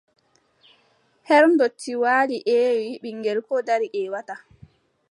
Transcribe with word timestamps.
Her 1.27 1.43
ndotti 1.51 1.91
waali 2.03 2.37
ƴeewi, 2.47 2.87
ɓiŋngel 3.03 3.39
koo 3.47 3.61
dari 3.67 3.87
ƴeewataa. 3.95 4.41